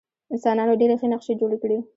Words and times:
انسانانو 0.33 0.79
ډېرې 0.79 0.95
ښې 0.99 1.07
نقشې 1.13 1.33
جوړې 1.39 1.57
کړې. 1.61 1.77